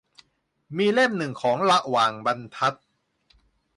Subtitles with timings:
[0.77, 2.77] มีเล่มหนึ่งของระหว่างบรรทัด